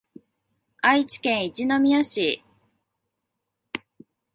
[0.81, 2.43] 愛知県一宮市